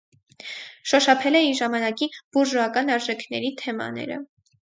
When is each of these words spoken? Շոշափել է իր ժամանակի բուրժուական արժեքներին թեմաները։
Շոշափել 0.91 1.37
է 1.39 1.41
իր 1.49 1.59
ժամանակի 1.59 2.09
բուրժուական 2.37 2.91
արժեքներին 2.97 3.57
թեմաները։ 3.63 4.21